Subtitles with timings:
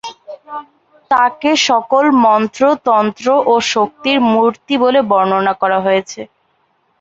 [1.11, 6.21] তাকে সকল মন্ত্র, তন্ত্র ও শক্তির মূর্তি বলে বর্ণনা করা হয়েছে।